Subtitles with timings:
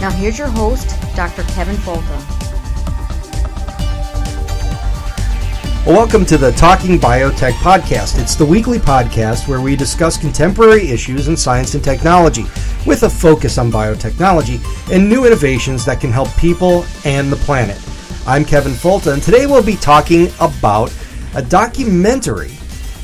[0.00, 1.42] Now, here's your host, Dr.
[1.54, 2.16] Kevin Folta.
[5.84, 8.20] Welcome to the Talking Biotech podcast.
[8.20, 12.44] It's the weekly podcast where we discuss contemporary issues in science and technology
[12.86, 14.62] with a focus on biotechnology
[14.94, 17.82] and new innovations that can help people and the planet.
[18.24, 20.94] I'm Kevin Folta, and today we'll be talking about
[21.34, 22.52] a documentary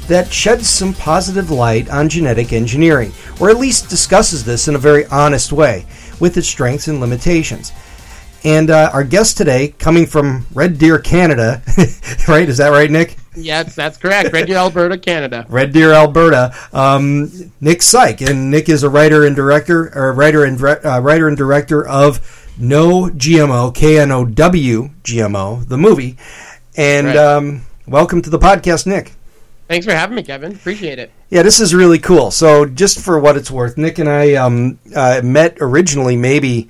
[0.06, 4.78] that sheds some positive light on genetic engineering, or at least discusses this in a
[4.78, 5.86] very honest way,
[6.24, 7.70] with its strengths and limitations.
[8.44, 11.60] And uh, our guest today, coming from Red Deer, Canada,
[12.28, 12.48] right?
[12.48, 13.18] Is that right, Nick?
[13.36, 14.32] Yes, that's correct.
[14.32, 15.44] Red Deer, Alberta, Canada.
[15.50, 16.54] Red Deer, Alberta.
[16.72, 21.28] Um, Nick Saik, and Nick is a writer and director, or writer and uh, writer
[21.28, 26.16] and director of Know GMO, K N O W GMO, the movie.
[26.74, 27.16] And right.
[27.18, 29.12] um, welcome to the podcast, Nick.
[29.68, 30.52] Thanks for having me, Kevin.
[30.52, 31.10] Appreciate it.
[31.30, 32.30] Yeah, this is really cool.
[32.30, 36.68] So, just for what it's worth, Nick and I um, uh, met originally maybe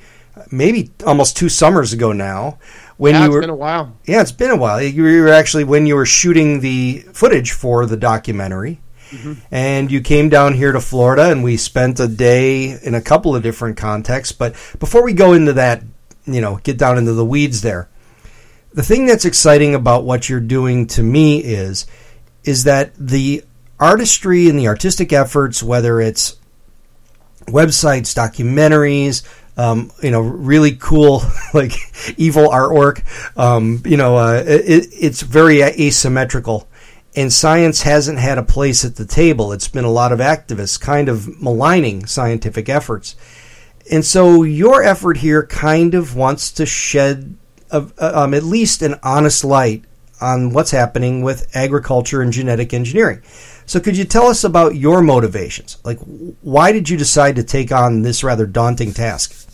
[0.51, 2.59] maybe almost two summers ago now.
[2.97, 3.97] When yeah, you were, been a while.
[4.05, 4.81] Yeah, it's been a while.
[4.81, 8.81] You were actually when you were shooting the footage for the documentary.
[9.11, 9.33] Mm-hmm.
[9.51, 13.35] And you came down here to Florida, and we spent a day in a couple
[13.37, 14.33] of different contexts.
[14.33, 15.83] But before we go into that,
[16.25, 17.89] you know, get down into the weeds there.
[18.73, 21.87] The thing that's exciting about what you're doing to me is,
[22.45, 23.43] is that the
[23.81, 26.37] artistry and the artistic efforts, whether it's
[27.47, 29.23] websites, documentaries,
[29.57, 31.23] um, you know, really cool,
[31.55, 31.73] like
[32.17, 33.03] evil artwork.
[33.39, 36.69] Um, you know, uh, it, it's very asymmetrical.
[37.17, 39.53] And science hasn't had a place at the table.
[39.53, 43.15] It's been a lot of activists kind of maligning scientific efforts.
[43.91, 47.37] And so your effort here kind of wants to shed
[47.71, 49.85] a, um, at least an honest light
[50.25, 53.23] on what's happening with agriculture and genetic engineering.
[53.67, 55.79] So, could you tell us about your motivations?
[55.85, 55.99] Like,
[56.41, 59.49] why did you decide to take on this rather daunting task?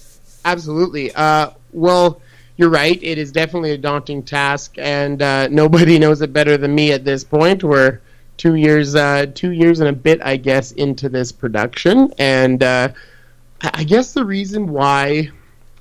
[0.44, 1.12] Absolutely.
[1.12, 2.20] Uh, well,
[2.56, 2.98] you're right.
[3.02, 7.04] It is definitely a daunting task, and uh, nobody knows it better than me at
[7.04, 7.62] this point.
[7.62, 8.00] We're
[8.36, 12.88] two years, uh, two years and a bit, I guess, into this production, and uh,
[13.62, 15.30] I guess the reason why,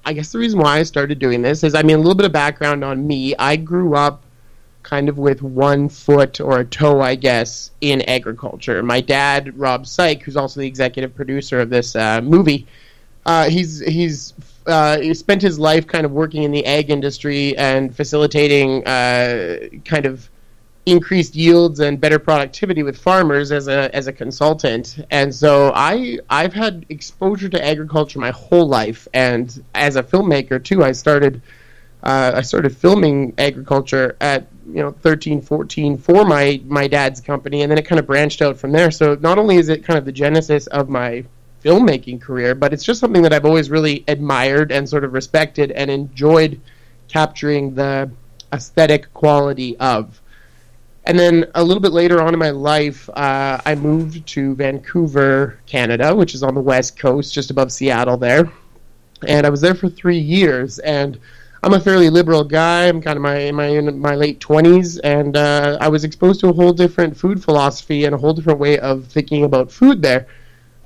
[0.05, 2.25] I guess the reason why I started doing this is, I mean, a little bit
[2.25, 3.35] of background on me.
[3.37, 4.23] I grew up
[4.83, 8.81] kind of with one foot or a toe, I guess, in agriculture.
[8.81, 12.65] My dad, Rob Saik, who's also the executive producer of this uh, movie,
[13.25, 14.33] uh, he's he's
[14.65, 19.57] uh, he spent his life kind of working in the ag industry and facilitating uh,
[19.85, 20.29] kind of
[20.85, 25.05] increased yields and better productivity with farmers as a as a consultant.
[25.11, 30.63] And so I I've had exposure to agriculture my whole life, and as a filmmaker
[30.63, 31.41] too, I started.
[32.01, 37.61] Uh, I started filming agriculture at you know 13, 14 for my my dad's company,
[37.61, 38.91] and then it kind of branched out from there.
[38.91, 41.23] So not only is it kind of the genesis of my
[41.63, 45.71] filmmaking career, but it's just something that I've always really admired and sort of respected
[45.71, 46.59] and enjoyed
[47.07, 48.09] capturing the
[48.53, 50.21] aesthetic quality of.
[51.05, 55.59] And then a little bit later on in my life, uh, I moved to Vancouver,
[55.65, 58.51] Canada, which is on the west coast, just above Seattle there.
[59.27, 60.79] And I was there for three years.
[60.79, 61.19] And
[61.61, 62.87] I'm a fairly liberal guy.
[62.87, 66.49] I'm kind of my my in my late 20s, and uh, I was exposed to
[66.49, 70.27] a whole different food philosophy and a whole different way of thinking about food there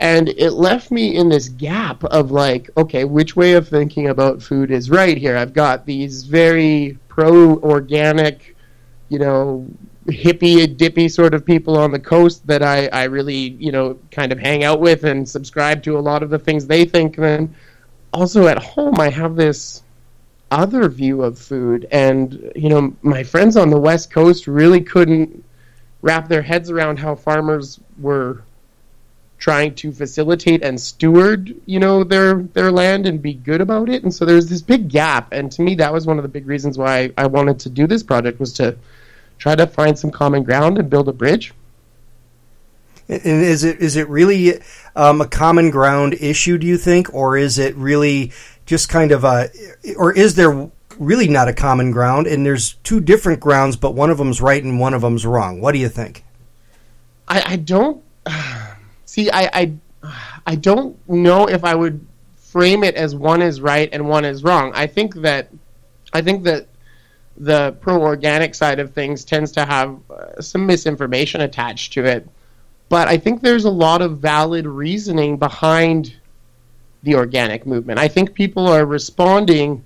[0.04, 4.42] and it left me in this gap of like, okay, which way of thinking about
[4.42, 5.38] food is right here?
[5.38, 8.58] I've got these very pro organic,
[9.08, 9.66] you know,
[10.08, 14.34] hippie dippy sort of people on the coast that I, I really, you know, kind
[14.34, 17.18] of hang out with and subscribe to a lot of the things they think.
[17.18, 17.56] And then
[18.12, 19.84] also at home, I have this
[20.54, 21.88] other view of food.
[21.92, 25.44] And, you know, my friends on the West Coast really couldn't
[26.02, 28.44] wrap their heads around how farmers were
[29.40, 34.04] trying to facilitate and steward, you know, their their land and be good about it.
[34.04, 35.34] And so there's this big gap.
[35.34, 37.86] And to me, that was one of the big reasons why I wanted to do
[37.86, 38.78] this project was to
[39.40, 41.54] try to find some common ground and build a bridge.
[43.10, 44.62] And is it is it really
[44.96, 46.58] um, a common ground issue?
[46.58, 48.32] Do you think, or is it really
[48.66, 49.50] just kind of a,
[49.98, 52.28] or is there really not a common ground?
[52.28, 55.62] And there's two different grounds, but one of them's right and one of them's wrong.
[55.62, 56.24] What do you think?
[57.28, 58.04] I, I don't
[59.06, 59.30] see.
[59.30, 59.74] I, I
[60.46, 62.06] I don't know if I would
[62.36, 64.72] frame it as one is right and one is wrong.
[64.76, 65.50] I think that
[66.14, 66.68] I think that
[67.36, 72.28] the pro organic side of things tends to have uh, some misinformation attached to it
[72.94, 76.14] but I think there's a lot of valid reasoning behind
[77.04, 78.00] the organic movement.
[78.00, 79.84] I think people are responding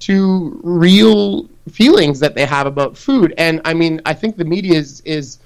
[0.00, 4.78] to real feelings that they have about food, and I mean, I think the media
[4.78, 5.38] is is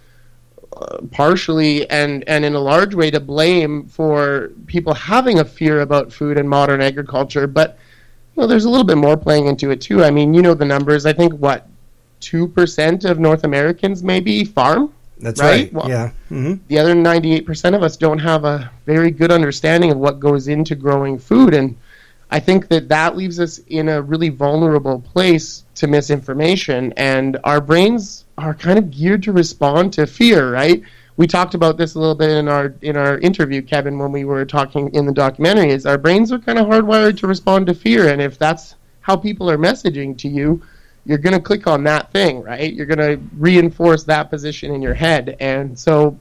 [0.76, 5.80] uh, partially and and in a large way to blame for people having a fear
[5.80, 7.78] about food and modern agriculture, but
[8.36, 10.04] there's a little bit more playing into it too.
[10.04, 11.06] I mean, you know the numbers.
[11.06, 11.68] I think what
[12.20, 15.50] two percent of North Americans maybe farm that's right.
[15.50, 15.72] right.
[15.72, 16.10] Well, yeah.
[16.30, 16.54] Mm-hmm.
[16.68, 20.74] The other 98% of us don't have a very good understanding of what goes into
[20.74, 21.54] growing food.
[21.54, 21.76] And
[22.30, 26.92] I think that that leaves us in a really vulnerable place to misinformation.
[26.96, 30.82] And our brains are kind of geared to respond to fear, right?
[31.16, 34.24] We talked about this a little bit in our in our interview, Kevin, when we
[34.24, 35.70] were talking in the documentary.
[35.70, 39.16] Is our brains are kind of hardwired to respond to fear, and if that's how
[39.16, 40.60] people are messaging to you,
[41.06, 42.72] you're going to click on that thing, right?
[42.72, 45.36] You're going to reinforce that position in your head.
[45.38, 46.18] And so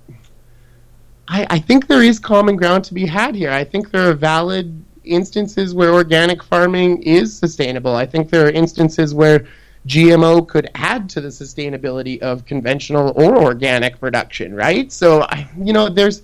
[1.28, 3.50] I, I, think there is common ground to be had here.
[3.50, 7.96] I think there are valid instances where organic farming is sustainable.
[7.96, 9.48] I think there are instances where
[9.88, 14.92] GMO could add to the sustainability of conventional or organic production, right?
[14.92, 16.22] So, I, you know, there's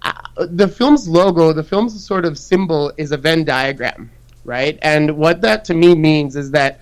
[0.00, 4.10] uh, the film's logo, the film's sort of symbol is a Venn diagram,
[4.44, 4.78] right?
[4.80, 6.80] And what that to me means is that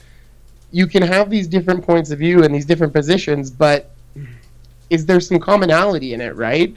[0.72, 3.90] you can have these different points of view and these different positions, but
[4.88, 6.76] is there some commonality in it, right?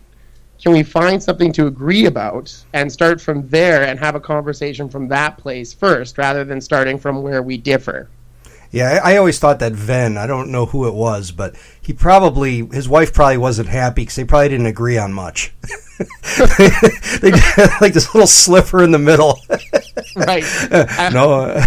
[0.61, 4.87] Can we find something to agree about and start from there and have a conversation
[4.87, 8.07] from that place first rather than starting from where we differ?
[8.71, 12.65] Yeah, I, always thought that Venn, I don't know who it was, but he probably,
[12.67, 15.53] his wife probably wasn't happy because they probably didn't agree on much.
[17.21, 17.31] they
[17.81, 19.39] like this little sliver in the middle.
[20.15, 20.43] right.
[20.71, 21.65] Uh, no, uh,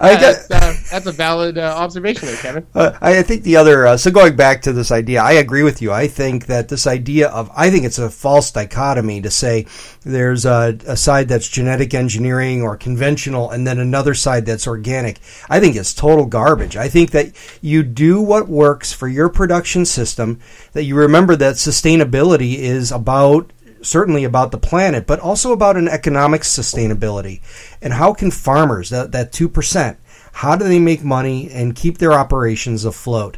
[0.00, 2.66] I that's, uh, that's, a valid uh, observation there, Kevin.
[2.74, 3.96] Uh, I think the other.
[3.98, 5.92] So going back to this idea, I agree with you.
[5.92, 9.66] I think that this idea of, I think it's a false dichotomy to say
[10.04, 15.18] there's a, a side that's genetic engineering or conventional, and then another side that's organic.
[15.48, 16.76] I think it's total garbage.
[16.76, 20.40] I think that you do what works for your production system.
[20.74, 25.88] That you remember that sustainability is about certainly about the planet, but also about an
[25.88, 27.40] economic sustainability.
[27.82, 29.96] And how can farmers, that, that 2%,
[30.32, 33.36] how do they make money and keep their operations afloat?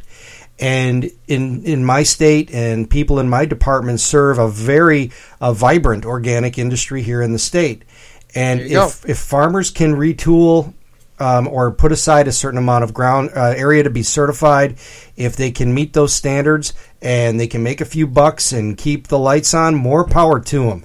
[0.59, 6.07] And in, in my state and people in my department serve a very a vibrant
[6.07, 7.83] organic industry here in the state.
[8.35, 10.73] And if, if farmers can retool
[11.19, 14.79] um, or put aside a certain amount of ground uh, area to be certified,
[15.17, 19.09] if they can meet those standards and they can make a few bucks and keep
[19.09, 20.85] the lights on, more power to them.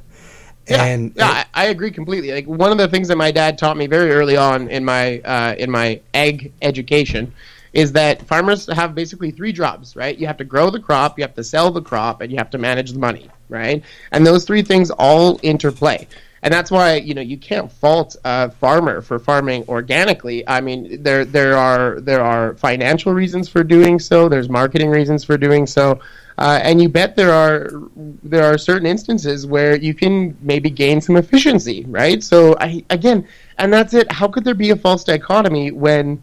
[0.68, 2.32] Yeah, and yeah, I, I, agree completely.
[2.32, 5.20] Like one of the things that my dad taught me very early on in my
[5.20, 7.34] uh, in my ag education
[7.74, 10.18] is that farmers have basically three jobs, right?
[10.18, 12.50] You have to grow the crop, you have to sell the crop, and you have
[12.52, 13.84] to manage the money, right?
[14.12, 16.08] And those three things all interplay
[16.44, 20.48] and that's why you know you can't fault a farmer for farming organically.
[20.48, 24.28] I mean, there there are there are financial reasons for doing so.
[24.28, 26.00] There's marketing reasons for doing so,
[26.38, 27.70] uh, and you bet there are
[28.24, 32.24] there are certain instances where you can maybe gain some efficiency, right?
[32.24, 33.28] So I again,
[33.60, 34.12] and that's it.
[34.12, 36.22] How could there be a false dichotomy when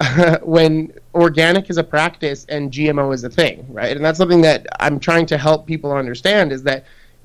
[0.42, 3.96] when organic is a practice and GMO is a thing, right?
[3.96, 6.84] And that's something that I'm trying to help people understand is that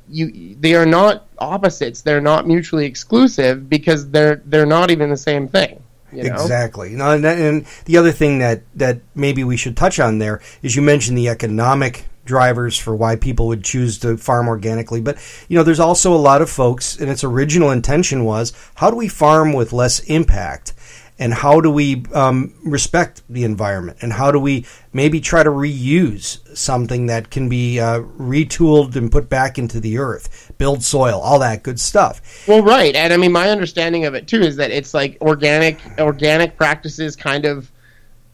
[0.10, 2.01] you they are not opposites.
[2.01, 5.81] They're not mutually exclusive because they're they're not even the same thing.
[6.12, 6.36] You know?
[6.36, 6.93] Exactly.
[6.93, 10.81] and, and the other thing that that maybe we should touch on there is you
[10.81, 15.01] mentioned the economic drivers for why people would choose to farm organically.
[15.01, 15.17] But
[15.48, 18.95] you know, there's also a lot of folks, and its original intention was, how do
[18.95, 20.72] we farm with less impact?
[21.20, 24.00] And how do we um, respect the environment?
[24.01, 29.12] And how do we maybe try to reuse something that can be uh, retooled and
[29.12, 32.43] put back into the earth, build soil, all that good stuff?
[32.48, 35.79] Well, right, and I mean, my understanding of it too is that it's like organic,
[36.00, 37.72] organic practices kind of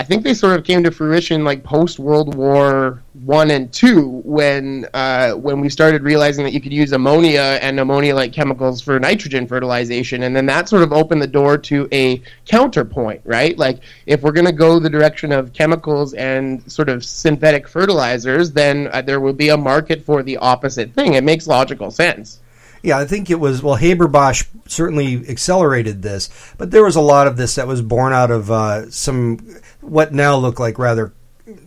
[0.02, 4.22] I think they sort of came to fruition like post World War One and Two,
[4.24, 8.98] when uh, when we started realizing that you could use ammonia and ammonia-like chemicals for
[8.98, 13.58] nitrogen fertilization, and then that sort of opened the door to a counterpoint, right?
[13.58, 18.54] Like if we're going to go the direction of chemicals and sort of synthetic fertilizers,
[18.54, 21.16] then uh, there will be a market for the opposite thing.
[21.16, 22.40] It makes logical sense.
[22.82, 23.76] Yeah, I think it was well.
[23.76, 28.14] Haber Bosch certainly accelerated this, but there was a lot of this that was born
[28.14, 29.40] out of uh, some
[29.82, 31.14] what now look like rather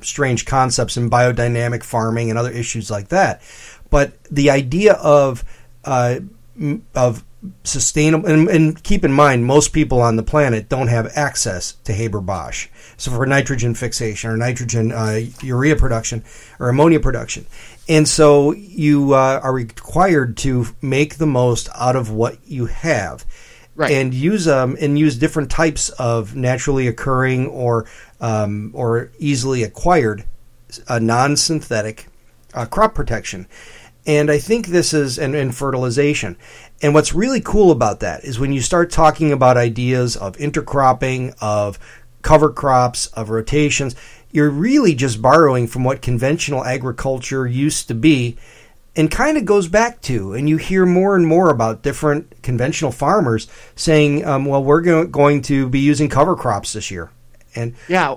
[0.01, 3.43] strange concepts in biodynamic farming and other issues like that.
[3.91, 5.45] But the idea of
[5.85, 6.21] uh,
[6.95, 7.25] of
[7.65, 11.93] sustainable and, and, keep in mind most people on the planet don't have access to
[11.93, 12.69] Haber Bosch.
[12.97, 16.25] So for nitrogen fixation or nitrogen uh, urea production
[16.61, 17.47] or ammonia production,
[17.89, 23.27] and so you uh, are required to make the most out of what you have.
[23.75, 23.93] Right.
[23.93, 27.87] And use um and use different types of naturally occurring or
[28.21, 30.25] um, or easily acquired
[30.89, 32.07] uh, non-synthetic
[32.55, 33.47] uh, crop protection.
[34.07, 36.37] And I think this is and, and fertilization.
[36.83, 41.35] And what's really cool about that is when you start talking about ideas of intercropping,
[41.41, 41.79] of
[42.23, 43.95] cover crops, of rotations,
[44.31, 48.37] you're really just borrowing from what conventional agriculture used to be
[48.95, 50.35] and kind of goes back to.
[50.35, 55.07] And you hear more and more about different conventional farmers saying, um, well, we're go-
[55.07, 57.11] going to be using cover crops this year.
[57.55, 58.17] And yeah.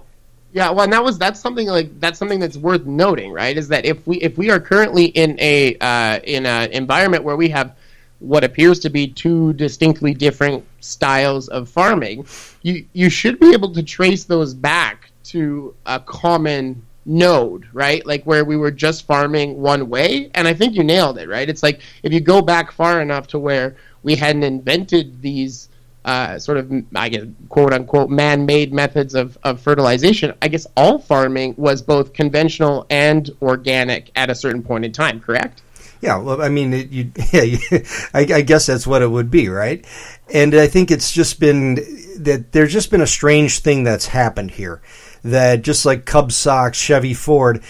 [0.51, 3.57] Yeah, well, and that was that's something like that's something that's worth noting, right?
[3.57, 7.35] Is that if we if we are currently in a uh, in an environment where
[7.35, 7.75] we have
[8.19, 12.25] what appears to be two distinctly different styles of farming,
[12.61, 18.05] you you should be able to trace those back to a common node, right?
[18.05, 20.31] Like where we were just farming one way.
[20.33, 21.47] And I think you nailed it, right?
[21.47, 25.69] It's like if you go back far enough to where we hadn't invented these
[26.03, 30.67] uh, sort of, I guess, quote unquote, man made methods of, of fertilization, I guess
[30.77, 35.63] all farming was both conventional and organic at a certain point in time, correct?
[36.01, 37.79] Yeah, well, I mean, it, you, yeah,
[38.13, 39.83] I, I, guess that's what it would be, right?
[40.31, 41.75] And I think it's just been
[42.19, 44.81] that there's just been a strange thing that's happened here
[45.25, 47.63] that just like Cub Sox, Chevy Ford,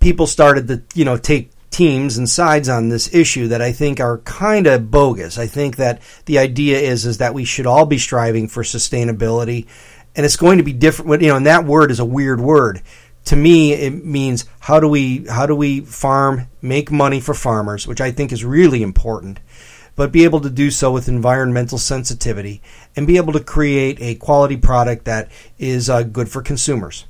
[0.00, 3.98] people started to you know take teams and sides on this issue that I think
[3.98, 5.38] are kind of bogus.
[5.38, 9.66] I think that the idea is is that we should all be striving for sustainability,
[10.14, 11.22] and it's going to be different.
[11.22, 12.82] You know, and that word is a weird word.
[13.26, 17.86] To me, it means how do we how do we farm, make money for farmers,
[17.86, 19.40] which I think is really important
[19.96, 22.62] but be able to do so with environmental sensitivity
[22.96, 27.04] and be able to create a quality product that is uh, good for consumers.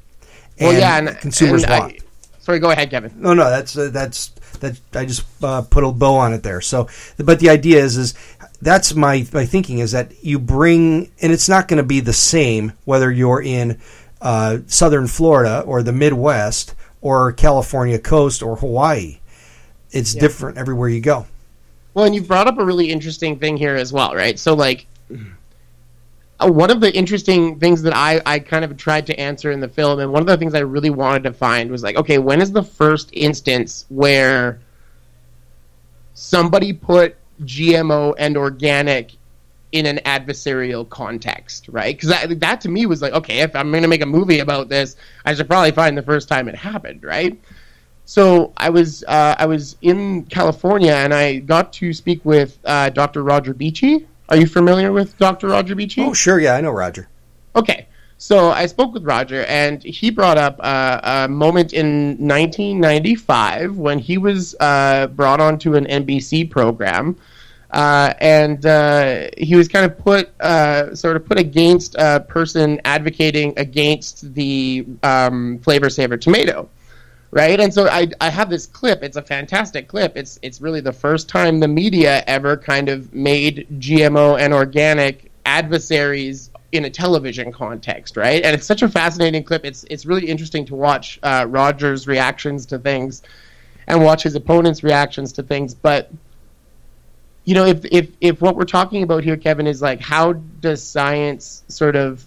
[0.58, 1.92] And well, yeah, and consumers and want.
[1.94, 1.98] I,
[2.40, 3.12] sorry, go ahead, Kevin.
[3.16, 4.28] No, no, that's uh, that's
[4.60, 4.78] that.
[4.94, 6.60] I just uh, put a bow on it there.
[6.60, 8.14] So, but the idea is, is
[8.60, 12.12] that's my my thinking is that you bring, and it's not going to be the
[12.12, 13.80] same whether you're in
[14.20, 19.18] uh, southern Florida or the Midwest or California coast or Hawaii.
[19.90, 20.20] It's yeah.
[20.20, 21.26] different everywhere you go.
[21.94, 24.38] Well, and you brought up a really interesting thing here as well, right?
[24.38, 24.86] So, like,
[26.40, 29.60] uh, one of the interesting things that I, I kind of tried to answer in
[29.60, 32.18] the film, and one of the things I really wanted to find was like, okay,
[32.18, 34.60] when is the first instance where
[36.14, 39.12] somebody put GMO and organic
[39.72, 41.96] in an adversarial context, right?
[41.96, 44.40] Because that, that to me was like, okay, if I'm going to make a movie
[44.40, 47.38] about this, I should probably find the first time it happened, right?
[48.12, 52.90] So I was uh, I was in California and I got to speak with uh,
[52.90, 53.22] Dr.
[53.22, 54.06] Roger Beachy.
[54.28, 55.48] Are you familiar with Dr.
[55.48, 56.02] Roger Beachy?
[56.02, 56.38] Oh, sure.
[56.38, 57.08] Yeah, I know Roger.
[57.56, 57.86] Okay.
[58.18, 63.98] So I spoke with Roger, and he brought up uh, a moment in 1995 when
[63.98, 67.16] he was uh, brought onto an NBC program,
[67.70, 70.28] uh, and uh, he was kind of put
[70.98, 76.68] sort of put against a person advocating against the um, Flavr Savr tomato
[77.32, 77.58] right?
[77.58, 79.02] And so I, I have this clip.
[79.02, 80.16] It's a fantastic clip.
[80.16, 85.32] It's it's really the first time the media ever kind of made GMO and organic
[85.44, 88.42] adversaries in a television context, right?
[88.44, 89.64] And it's such a fascinating clip.
[89.64, 93.22] It's it's really interesting to watch uh, Rogers' reactions to things,
[93.88, 95.74] and watch his opponents' reactions to things.
[95.74, 96.12] But
[97.44, 100.82] you know, if if if what we're talking about here, Kevin, is like how does
[100.82, 102.26] science sort of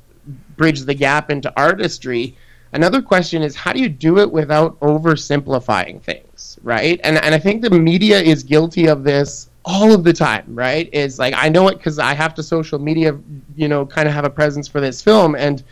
[0.58, 2.36] bridge the gap into artistry?
[2.76, 7.00] Another question is how do you do it without oversimplifying things, right?
[7.06, 10.90] And and I think the media is guilty of this all of the time, right?
[10.92, 13.18] Is like I know it because I have to social media,
[13.56, 15.64] you know, kind of have a presence for this film, and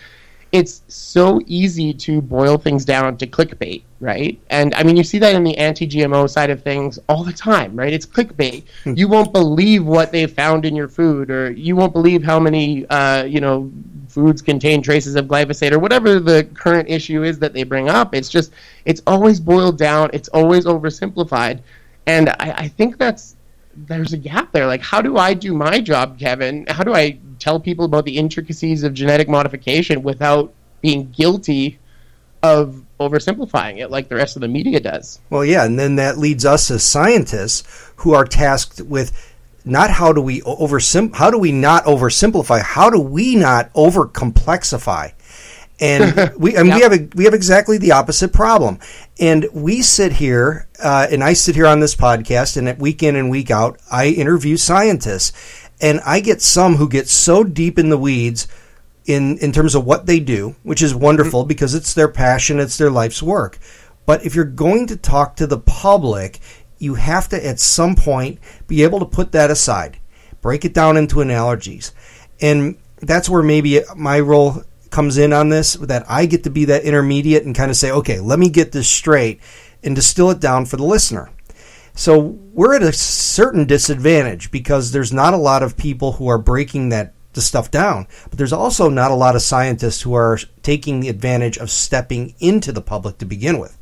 [0.53, 4.39] it's so easy to boil things down to clickbait, right?
[4.49, 7.75] And I mean, you see that in the anti-GMO side of things all the time,
[7.75, 7.91] right?
[7.91, 8.63] It's clickbait.
[8.83, 8.93] Hmm.
[8.95, 12.85] you won't believe what they found in your food, or you won't believe how many,
[12.87, 13.69] uh, you know,
[14.13, 18.13] foods contain traces of glyphosate, or whatever the current issue is that they bring up.
[18.13, 18.53] It's just,
[18.85, 20.09] it's always boiled down.
[20.13, 21.59] It's always oversimplified,
[22.05, 23.35] and I, I think that's
[23.75, 24.67] there's a gap there.
[24.67, 26.65] Like, how do I do my job, Kevin?
[26.67, 31.79] How do I tell people about the intricacies of genetic modification without being guilty
[32.43, 35.19] of oversimplifying it like the rest of the media does?
[35.29, 39.32] Well, yeah, and then that leads us as scientists who are tasked with
[39.65, 42.61] not how do we oversim how do we not oversimplify?
[42.61, 45.13] How do we not overcomplexify?
[45.79, 46.75] and we and yep.
[46.75, 48.79] we have a, we have exactly the opposite problem.
[49.19, 53.03] And we sit here, uh, and I sit here on this podcast, and at week
[53.03, 55.33] in and week out, I interview scientists,
[55.81, 58.47] and I get some who get so deep in the weeds
[59.05, 61.49] in in terms of what they do, which is wonderful mm-hmm.
[61.49, 63.59] because it's their passion, it's their life's work.
[64.05, 66.39] But if you're going to talk to the public,
[66.83, 69.97] you have to at some point be able to put that aside,
[70.41, 71.93] break it down into analogies,
[72.41, 76.65] and that's where maybe my role comes in on this that I get to be
[76.65, 79.41] that intermediate and kind of say, okay, let me get this straight
[79.81, 81.31] and distill it down for the listener.
[81.95, 86.37] So we're at a certain disadvantage because there's not a lot of people who are
[86.37, 90.37] breaking that the stuff down, but there's also not a lot of scientists who are
[90.61, 93.77] taking the advantage of stepping into the public to begin with.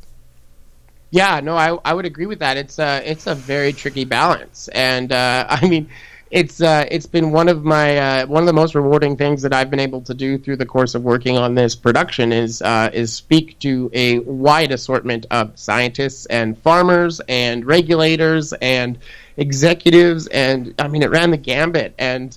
[1.12, 2.56] Yeah, no, I, I would agree with that.
[2.56, 5.90] It's a it's a very tricky balance, and uh, I mean,
[6.30, 9.52] it's uh, it's been one of my uh, one of the most rewarding things that
[9.52, 12.88] I've been able to do through the course of working on this production is uh,
[12.94, 18.98] is speak to a wide assortment of scientists and farmers and regulators and
[19.36, 20.28] executives.
[20.28, 21.94] And I mean it ran the gambit.
[21.98, 22.36] And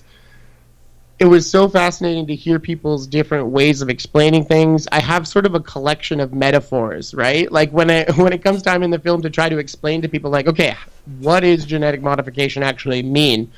[1.18, 4.86] it was so fascinating to hear people's different ways of explaining things.
[4.92, 7.50] I have sort of a collection of metaphors, right?
[7.50, 10.08] Like when it when it comes time in the film to try to explain to
[10.08, 10.76] people like, okay,
[11.20, 13.50] what does genetic modification actually mean?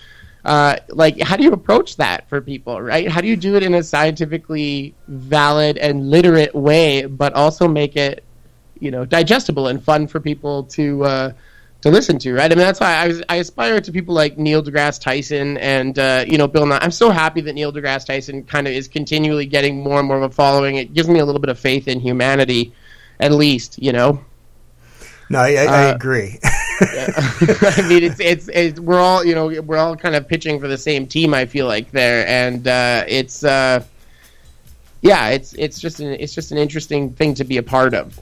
[0.45, 3.63] uh, like how do you approach that for people right how do you do it
[3.63, 8.25] in a scientifically valid and literate way but also make it
[8.81, 11.33] you know digestible and fun for people to uh,
[11.81, 12.51] to listen to right?
[12.51, 12.95] I mean that's why
[13.29, 16.79] i, I aspire to people like neil degrasse tyson and uh, you know bill nye.
[16.81, 20.17] I'm so happy that neil degrasse tyson kind of is continually getting more and more
[20.17, 20.77] of a following.
[20.77, 22.73] It gives me a little bit of faith in humanity
[23.21, 24.25] at least you know?
[25.31, 26.39] No i, I, I uh, agree.
[26.81, 30.69] I mean, it's, it's, it's we're all you know we're all kind of pitching for
[30.69, 31.35] the same team.
[31.35, 33.83] I feel like there, and uh, it's uh,
[35.03, 38.21] yeah, it's it's just an it's just an interesting thing to be a part of.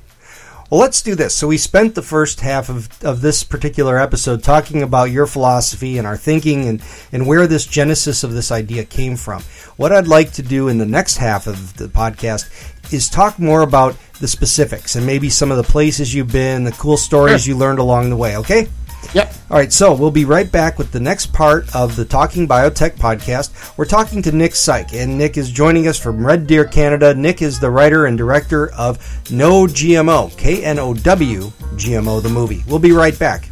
[0.68, 1.32] Well, let's do this.
[1.32, 5.96] So we spent the first half of, of this particular episode talking about your philosophy
[5.96, 9.42] and our thinking and, and where this genesis of this idea came from.
[9.76, 12.50] What I'd like to do in the next half of the podcast
[12.92, 16.72] is talk more about the specifics and maybe some of the places you've been, the
[16.72, 17.54] cool stories sure.
[17.54, 18.66] you learned along the way, okay?
[19.14, 19.34] Yep.
[19.50, 22.96] All right, so we'll be right back with the next part of the Talking Biotech
[22.96, 23.76] podcast.
[23.76, 27.14] We're talking to Nick Saik, and Nick is joining us from Red Deer, Canada.
[27.14, 28.98] Nick is the writer and director of
[29.30, 31.40] Know GMO, K N O W
[31.76, 32.64] GMO, the movie.
[32.66, 33.48] We'll be right back.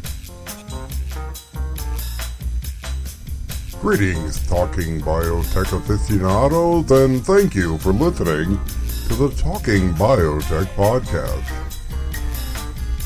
[3.81, 8.59] Greetings, Talking Biotech aficionados, and thank you for listening
[9.07, 11.43] to the Talking Biotech podcast.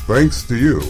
[0.06, 0.80] Thanks to you.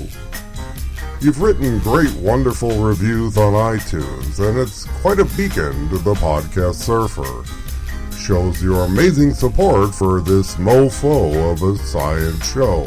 [1.22, 6.76] You've written great, wonderful reviews on iTunes, and it's quite a beacon to the podcast
[6.76, 7.44] surfer.
[8.16, 12.86] Shows your amazing support for this mofo of a science show.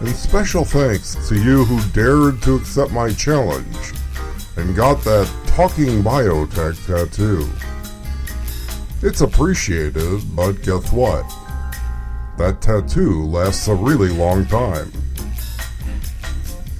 [0.00, 3.92] And special thanks to you who dared to accept my challenge
[4.56, 7.46] and got that Talking Biotech tattoo.
[9.06, 11.28] It's appreciated, but guess what?
[12.38, 14.90] That tattoo lasts a really long time.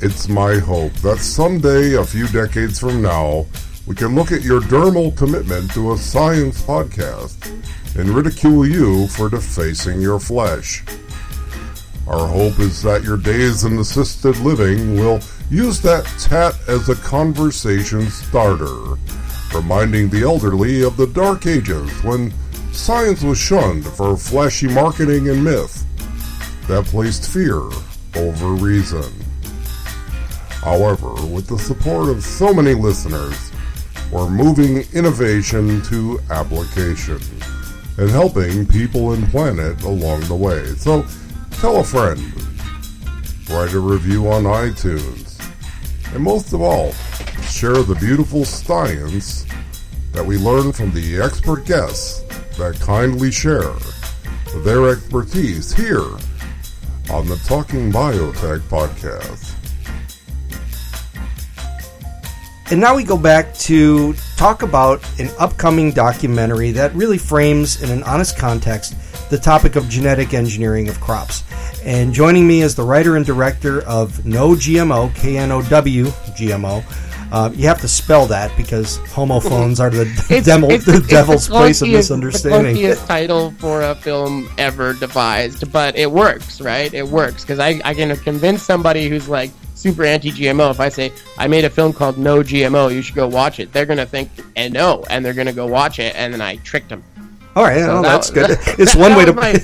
[0.04, 3.46] It's my hope that someday, a few decades from now,
[3.86, 7.46] we can look at your dermal commitment to a science podcast
[7.96, 10.82] and ridicule you for defacing your flesh.
[12.08, 16.96] Our hope is that your days in assisted living will use that tat as a
[16.96, 18.96] conversation starter
[19.54, 22.34] reminding the elderly of the dark ages when
[22.72, 25.86] science was shunned for flashy marketing and myth
[26.66, 27.60] that placed fear
[28.16, 29.21] over reason.
[30.62, 33.50] However, with the support of so many listeners,
[34.12, 37.20] we're moving innovation to application.
[37.98, 40.64] and helping people and planet along the way.
[40.76, 41.04] So
[41.60, 42.20] tell a friend,
[43.50, 45.38] write a review on iTunes,
[46.14, 46.92] and most of all,
[47.42, 49.44] share the beautiful science
[50.12, 52.22] that we learn from the expert guests
[52.56, 53.74] that kindly share
[54.64, 56.08] their expertise here
[57.10, 59.61] on the Talking Biotech podcast.
[62.72, 67.90] And now we go back to talk about an upcoming documentary that really frames, in
[67.90, 68.94] an honest context,
[69.28, 71.44] the topic of genetic engineering of crops.
[71.84, 76.06] And joining me is the writer and director of Know GMO, K N O W
[76.06, 76.82] GMO.
[77.30, 81.48] Uh, you have to spell that because homophones are the, It's- devil, it's- the devil's
[81.48, 82.76] the place of misunderstanding.
[82.76, 86.92] The title for a film ever devised, but it works, right?
[86.94, 89.50] It works because I, I can convince somebody who's like
[89.82, 90.70] super anti-GMO.
[90.70, 93.72] If I say I made a film called No GMO, you should go watch it.
[93.72, 96.88] They're gonna think and no, and they're gonna go watch it, and then I tricked
[96.88, 97.02] them.
[97.54, 98.50] All right, So well, that- that's good.
[98.78, 99.58] It's that one way to my, my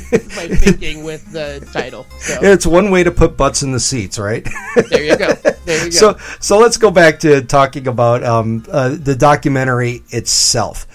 [0.57, 2.05] thinking with the title.
[2.19, 4.47] So it's one way to put butts in the seats, right?
[4.91, 5.33] there you go.
[5.65, 5.97] There you go.
[5.97, 10.87] so so let's go back to talking about um, uh, the documentary itself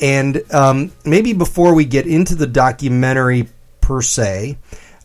[0.00, 3.48] and um, maybe before we get into the documentary
[3.80, 4.58] per se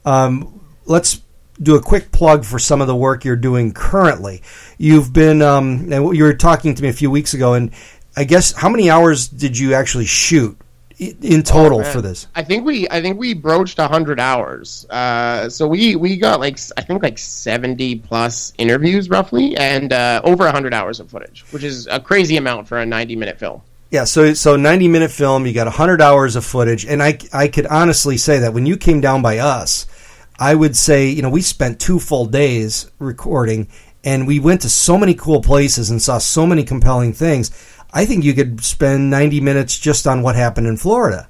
[0.05, 1.21] um, let's
[1.61, 4.41] do a quick plug for some of the work you're doing currently
[4.77, 7.71] you've been um, and you were talking to me a few weeks ago and
[8.15, 10.57] i guess how many hours did you actually shoot
[10.99, 11.91] in total Man.
[11.91, 14.85] for this I think we I think we broached hundred hours.
[14.89, 20.21] Uh, so we we got like I think like seventy plus interviews roughly, and uh,
[20.23, 23.61] over hundred hours of footage, which is a crazy amount for a ninety minute film.
[23.89, 27.47] Yeah, so so 90 minute film, you got 100 hours of footage and I I
[27.47, 29.85] could honestly say that when you came down by us,
[30.39, 33.67] I would say, you know, we spent two full days recording
[34.04, 37.52] and we went to so many cool places and saw so many compelling things.
[37.93, 41.28] I think you could spend 90 minutes just on what happened in Florida.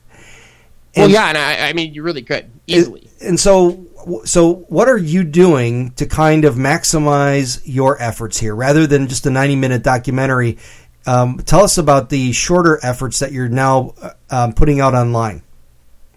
[0.96, 3.08] well, And- yeah, and I, I mean you really could easily.
[3.22, 3.84] And so
[4.26, 9.26] so what are you doing to kind of maximize your efforts here rather than just
[9.26, 10.58] a 90 minute documentary?
[11.06, 15.42] Um, tell us about the shorter efforts that you're now uh, um, putting out online.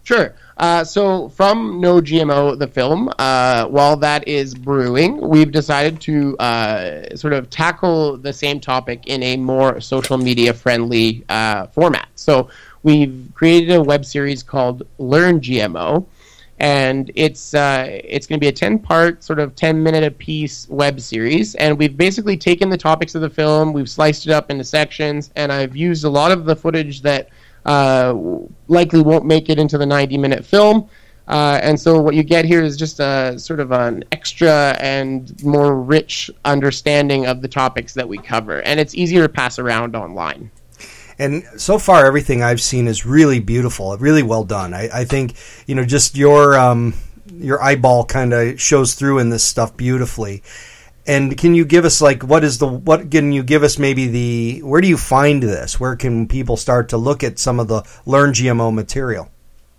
[0.03, 0.35] Sure.
[0.61, 6.37] Uh, so from Know GMO, the film, uh, while that is brewing, we've decided to
[6.37, 12.09] uh, sort of tackle the same topic in a more social media friendly uh, format.
[12.15, 12.51] So
[12.83, 16.05] we've created a web series called Learn GMO.
[16.59, 20.11] And it's uh, it's going to be a ten part, sort of ten minute a
[20.11, 24.33] piece web series, and we've basically taken the topics of the film, we've sliced it
[24.33, 27.31] up into sections, and I've used a lot of the footage that
[27.65, 28.15] uh,
[28.69, 30.89] likely won't make it into the 90 minute film.
[31.29, 35.41] Uh, and so what you get here is just a sort of an extra and
[35.45, 39.95] more rich understanding of the topics that we cover, and it's easier to pass around
[39.95, 40.51] online.
[41.21, 44.75] And so far, everything I've seen is really beautiful, really well done.
[44.75, 45.35] I, I think
[45.67, 46.95] you know just your um,
[47.33, 50.43] your eyeball kind of shows through in this stuff beautifully.
[51.11, 54.07] And can you give us like what is the what can you give us maybe
[54.07, 55.81] the where do you find this?
[55.81, 59.29] Where can people start to look at some of the Learn GMO material?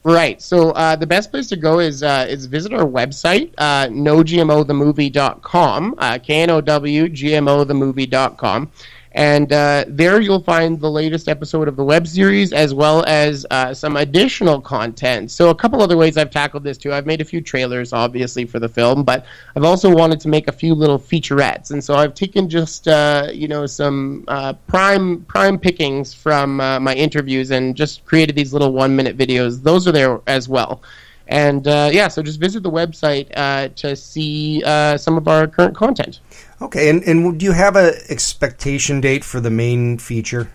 [0.04, 0.42] Right.
[0.42, 5.96] So uh, the best place to go is uh, is visit our website, uh, knowgmothemovie.com,
[5.98, 8.72] uh, K-N-O-W-G-M-O-themovie.com.
[9.14, 13.46] And uh, there you'll find the latest episode of the web series as well as
[13.52, 15.32] uh, some additional content.
[15.32, 16.94] So a couple other ways I've tackled this too.
[16.94, 20.48] I've made a few trailers, obviously, for the film, but I've also wanted to make
[20.48, 21.72] a few little featurettes.
[21.72, 26.80] And so I've taken just uh, you know some uh, prime prime pickings from uh,
[26.80, 29.62] my interviews and just created these little one minute videos.
[29.62, 30.82] Those are there as well.
[31.28, 34.62] And uh, yeah, so just visit the website to see
[34.98, 36.20] some of our current content.
[36.62, 40.52] Okay, and, and do you have an expectation date for the main feature?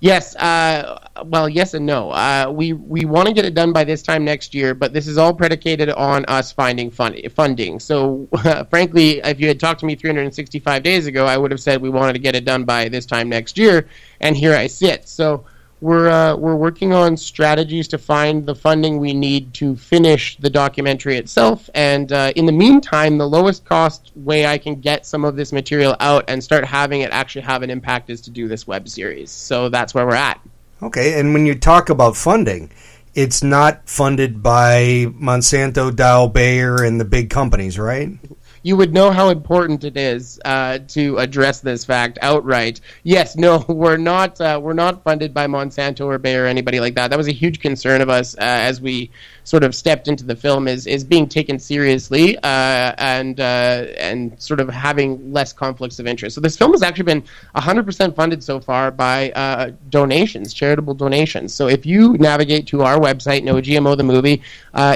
[0.00, 0.34] Yes.
[0.36, 2.10] Uh, well, yes and no.
[2.10, 5.06] Uh, we we want to get it done by this time next year, but this
[5.06, 7.78] is all predicated on us finding fun- funding.
[7.78, 8.26] So,
[8.70, 11.90] frankly, if you had talked to me 365 days ago, I would have said we
[11.90, 13.86] wanted to get it done by this time next year,
[14.20, 15.08] and here I sit.
[15.08, 15.44] So.
[15.80, 20.50] We're, uh, we're working on strategies to find the funding we need to finish the
[20.50, 21.70] documentary itself.
[21.74, 25.52] And uh, in the meantime, the lowest cost way I can get some of this
[25.52, 28.88] material out and start having it actually have an impact is to do this web
[28.88, 29.30] series.
[29.30, 30.40] So that's where we're at.
[30.82, 32.70] Okay, and when you talk about funding,
[33.14, 38.18] it's not funded by Monsanto, Dow, Bayer, and the big companies, right?
[38.62, 42.80] You would know how important it is uh, to address this fact outright.
[43.04, 46.94] Yes, no, we're not uh, we're not funded by Monsanto or Bayer or anybody like
[46.96, 47.08] that.
[47.08, 49.10] That was a huge concern of us uh, as we
[49.44, 54.40] sort of stepped into the film is is being taken seriously uh, and uh, and
[54.40, 56.34] sort of having less conflicts of interest.
[56.34, 57.24] So this film has actually been
[57.56, 61.54] 100% funded so far by uh, donations, charitable donations.
[61.54, 64.42] So if you navigate to our website, Know GMO the movie,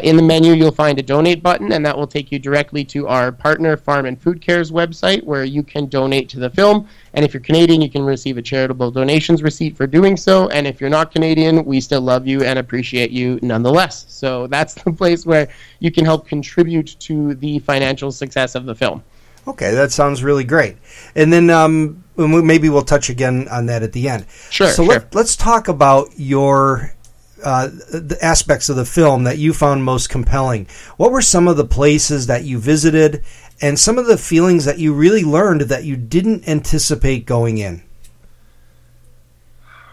[0.03, 3.09] in the menu you'll find a donate button, and that will take you directly to
[3.09, 6.89] our partner Farm and Food Cares website, where you can donate to the film.
[7.13, 10.49] And if you're Canadian, you can receive a charitable donations receipt for doing so.
[10.49, 14.07] And if you're not Canadian, we still love you and appreciate you nonetheless.
[14.09, 18.75] So that's the place where you can help contribute to the financial success of the
[18.75, 19.03] film.
[19.47, 20.77] Okay, that sounds really great.
[21.15, 24.27] And then um, maybe we'll touch again on that at the end.
[24.51, 24.69] Sure.
[24.69, 24.95] So sure.
[24.95, 26.95] Let, let's talk about your
[27.45, 30.67] uh, the aspects of the film that you found most compelling.
[30.97, 33.25] What were some of the places that you visited,
[33.61, 37.83] and some of the feelings that you really learned that you didn't anticipate going in?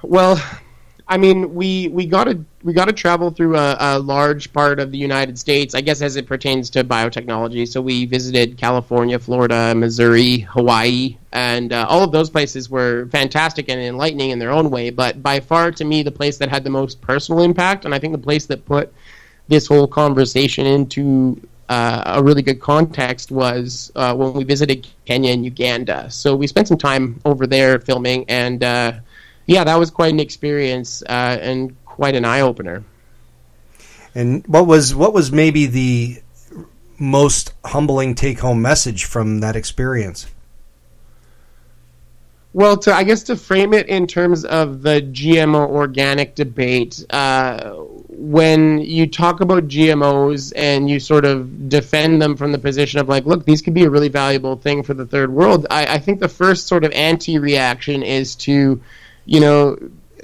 [0.02, 0.42] Well,
[1.12, 4.80] I mean, we we got to we got to travel through a, a, large part
[4.80, 7.68] of the United States, I guess, as it pertains to biotechnology.
[7.68, 13.68] So we visited California, Florida, Missouri, Hawaii, and uh, all of those places were fantastic
[13.68, 14.90] and enlightening in their own way.
[14.90, 18.00] But by far, to me, the place that had the most personal impact, and I
[18.00, 18.94] think the place that put
[19.50, 25.34] this whole conversation into uh, a really good context was uh, when we visited Kenya
[25.34, 26.10] and Uganda.
[26.10, 28.94] So we spent some time over there filming and uh,
[29.46, 32.84] yeah, that was quite an experience uh, and quite an eye opener.
[34.14, 36.22] And what was what was maybe the
[37.00, 40.28] most humbling take home message from that experience?
[42.54, 47.72] Well, to I guess to frame it in terms of the GMO organic debate, uh,
[48.10, 53.08] when you talk about GMOs and you sort of defend them from the position of
[53.08, 56.00] like, look, these could be a really valuable thing for the third world, I, I
[56.00, 58.82] think the first sort of anti reaction is to
[59.26, 59.78] you know,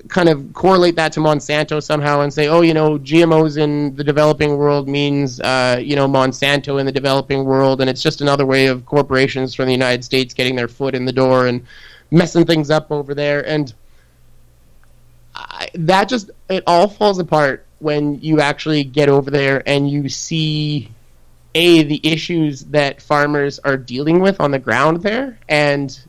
[0.08, 4.04] kind of correlate that to Monsanto somehow and say, oh, you know, GMOs in the
[4.04, 8.46] developing world means, uh, you know, Monsanto in the developing world, and it's just another
[8.46, 11.66] way of corporations from the United States getting their foot in the door and
[12.12, 13.48] messing things up over there.
[13.48, 13.74] And
[15.36, 20.10] I, that just, it all falls apart when you actually get over there and you
[20.10, 20.90] see
[21.56, 26.00] a the issues that farmers are dealing with on the ground there and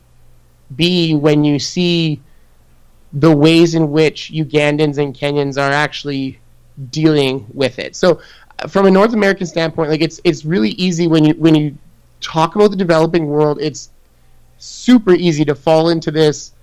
[0.75, 2.19] b when you see
[3.13, 6.39] the ways in which Ugandans and Kenyans are actually
[6.91, 7.95] dealing with it.
[7.95, 8.21] So,
[8.67, 11.77] from a North American standpoint, like it's it's really easy when you when you
[12.21, 13.59] talk about the developing world.
[13.61, 13.89] It's
[14.57, 16.53] super easy to fall into this.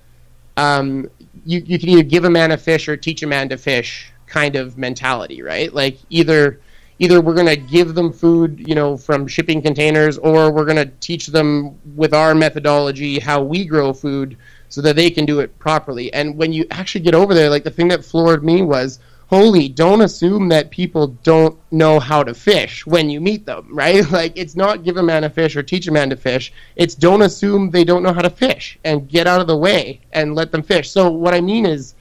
[0.57, 1.11] Um,
[1.45, 4.13] you you can either give a man a fish or teach a man to fish
[4.27, 5.73] kind of mentality, right?
[5.73, 6.61] Like either
[6.99, 10.77] either we're going to give them food, you know, from shipping containers, or we're going
[10.77, 14.37] to teach them with our methodology how we grow food
[14.69, 16.13] so that they can do it properly.
[16.13, 18.99] And when you actually get over there, like the thing that floored me was,
[19.29, 24.09] holy, don't assume that people don't know how to fish when you meet them, right?
[24.11, 26.53] Like it's not give a man a fish or teach a man to fish.
[26.77, 30.01] It's don't assume they don't know how to fish and get out of the way
[30.13, 30.91] and let them fish.
[30.91, 31.95] So what I mean is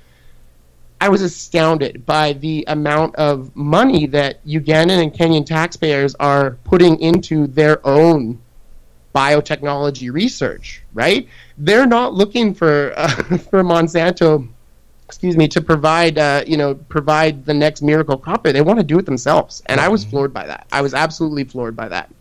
[1.02, 7.00] I was astounded by the amount of money that Ugandan and Kenyan taxpayers are putting
[7.00, 8.40] into their own
[9.16, 11.28] biotechnology research, right?
[11.58, 13.08] They're not looking for uh,
[13.50, 14.48] for Monsanto,
[15.06, 18.44] excuse me, to provide uh, you know provide the next miracle crop.
[18.44, 20.12] They want to do it themselves, and I was mm-hmm.
[20.12, 20.68] floored by that.
[20.72, 22.12] I was absolutely floored by that.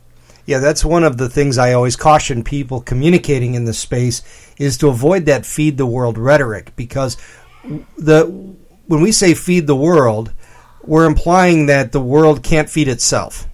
[0.46, 4.22] Yeah, that's one of the things I always caution people communicating in this space
[4.58, 7.16] is to avoid that feed the world rhetoric because
[7.96, 8.26] the
[8.86, 10.32] when we say feed the world,
[10.82, 13.46] we're implying that the world can't feed itself.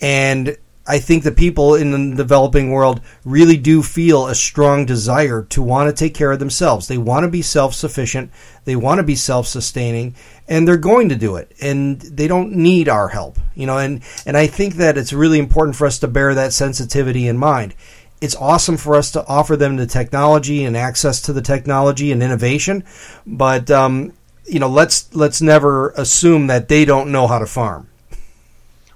[0.00, 0.56] And
[0.90, 5.62] I think the people in the developing world really do feel a strong desire to
[5.62, 6.88] want to take care of themselves.
[6.88, 8.32] They want to be self sufficient,
[8.64, 10.16] they want to be self sustaining,
[10.48, 11.52] and they're going to do it.
[11.62, 13.38] And they don't need our help.
[13.54, 16.52] You know, and, and I think that it's really important for us to bear that
[16.52, 17.76] sensitivity in mind.
[18.20, 22.20] It's awesome for us to offer them the technology and access to the technology and
[22.20, 22.82] innovation,
[23.24, 24.12] but um,
[24.44, 27.89] you know, let's let's never assume that they don't know how to farm.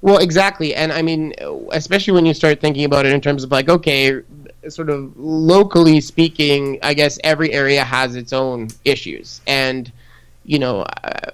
[0.05, 1.33] Well, exactly, and I mean,
[1.73, 4.21] especially when you start thinking about it in terms of like, okay,
[4.69, 9.91] sort of locally speaking, I guess every area has its own issues, and
[10.45, 11.31] you know, uh,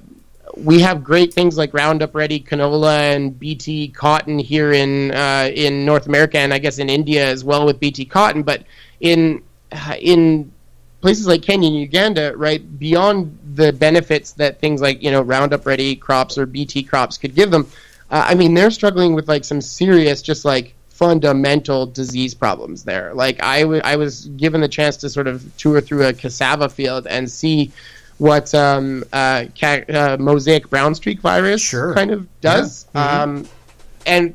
[0.56, 5.84] we have great things like Roundup Ready canola and BT cotton here in uh, in
[5.84, 8.44] North America, and I guess in India as well with BT cotton.
[8.44, 8.62] But
[9.00, 9.42] in
[9.98, 10.52] in
[11.00, 15.66] places like Kenya and Uganda, right, beyond the benefits that things like you know Roundup
[15.66, 17.66] Ready crops or BT crops could give them,
[18.10, 23.14] uh, I mean, they're struggling with like some serious, just like fundamental disease problems there.
[23.14, 26.68] Like I, w- I was given the chance to sort of tour through a cassava
[26.68, 27.72] field and see
[28.18, 31.94] what um, uh, ca- uh, mosaic brown streak virus Sure.
[31.94, 32.86] kind of does.
[32.94, 33.48] Um,
[34.04, 34.34] and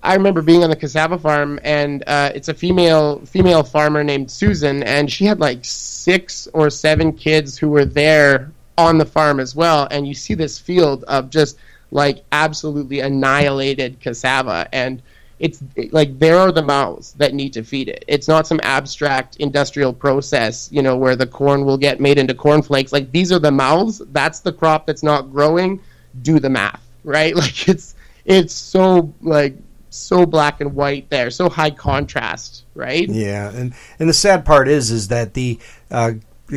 [0.00, 4.30] I remember being on the cassava farm, and uh, it's a female female farmer named
[4.30, 9.40] Susan, and she had like six or seven kids who were there on the farm
[9.40, 9.88] as well.
[9.90, 11.58] And you see this field of just
[11.90, 15.02] like absolutely annihilated cassava, and
[15.38, 18.04] it's like there are the mouths that need to feed it.
[18.08, 22.34] It's not some abstract industrial process, you know, where the corn will get made into
[22.34, 22.92] cornflakes.
[22.92, 24.02] Like these are the mouths.
[24.12, 25.80] That's the crop that's not growing.
[26.22, 27.34] Do the math, right?
[27.38, 29.56] Like it's it's so like
[29.90, 33.08] so black and white there, so high contrast, right?
[33.08, 35.58] Yeah, and and the sad part is is that the
[35.90, 36.12] uh,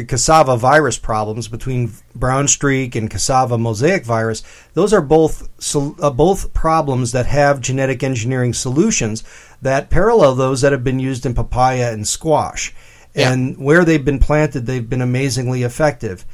[0.08, 6.10] cassava virus problems between brown streak and cassava mosaic virus, those are both sol- uh,
[6.10, 9.24] both problems that have genetic engineering solutions
[9.62, 12.74] that parallel those that have been used in papaya and squash.
[13.14, 13.34] Yeah.
[13.34, 16.26] And where they've been planted, they've been amazingly effective.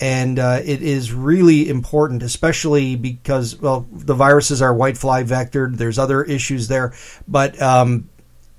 [0.00, 5.76] And uh, it is really important, especially because well, the viruses are whitefly vectored.
[5.76, 6.94] There's other issues there,
[7.28, 8.08] but um,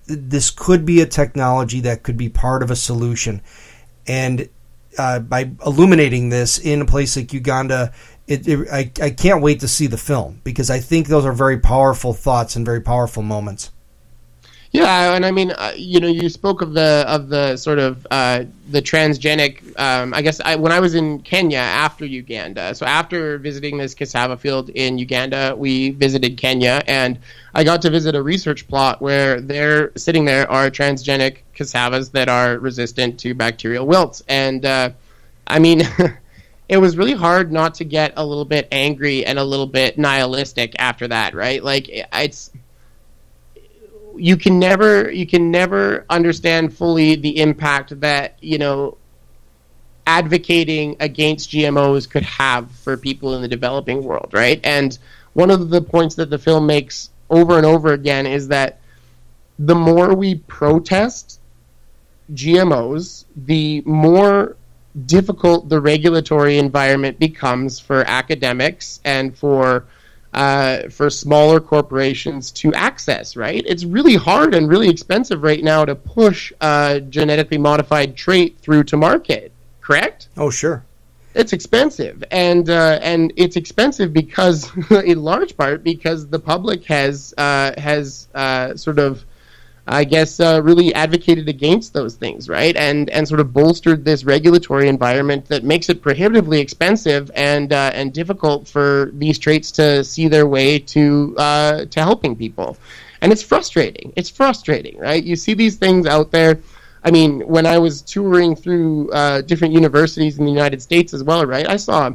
[0.05, 3.41] this could be a technology that could be part of a solution.
[4.07, 4.49] And
[4.97, 7.93] uh, by illuminating this in a place like Uganda,
[8.27, 11.33] it, it, I, I can't wait to see the film because I think those are
[11.33, 13.71] very powerful thoughts and very powerful moments.
[14.71, 18.07] Yeah, and I mean, uh, you know, you spoke of the of the sort of
[18.09, 19.77] uh, the transgenic.
[19.77, 23.93] Um, I guess I, when I was in Kenya after Uganda, so after visiting this
[23.93, 27.19] cassava field in Uganda, we visited Kenya, and
[27.53, 32.29] I got to visit a research plot where they're sitting there are transgenic cassavas that
[32.29, 34.91] are resistant to bacterial wilts, and uh,
[35.47, 35.81] I mean.
[36.69, 39.97] It was really hard not to get a little bit angry and a little bit
[39.97, 41.61] nihilistic after that, right?
[41.61, 42.49] Like it's
[44.17, 48.97] you can never you can never understand fully the impact that you know
[50.07, 54.59] advocating against GMOs could have for people in the developing world, right?
[54.63, 54.97] And
[55.33, 58.79] one of the points that the film makes over and over again is that
[59.59, 61.39] the more we protest
[62.33, 64.57] GMOs, the more
[65.05, 69.85] difficult the regulatory environment becomes for academics and for
[70.33, 73.35] uh, for smaller corporations to access.
[73.35, 73.63] Right?
[73.65, 78.83] It's really hard and really expensive right now to push a genetically modified trait through
[78.85, 79.51] to market.
[79.81, 80.29] Correct?
[80.37, 80.83] Oh, sure.
[81.33, 87.33] It's expensive, and uh, and it's expensive because, in large part, because the public has
[87.37, 89.23] uh, has uh, sort of,
[89.91, 92.75] I guess, uh, really advocated against those things, right?
[92.77, 97.91] And and sort of bolstered this regulatory environment that makes it prohibitively expensive and uh,
[97.93, 102.77] and difficult for these traits to see their way to uh, to helping people,
[103.19, 104.13] and it's frustrating.
[104.15, 105.21] It's frustrating, right?
[105.21, 106.59] You see these things out there.
[107.03, 111.23] I mean, when I was touring through uh, different universities in the United States as
[111.23, 111.67] well, right?
[111.67, 112.13] I saw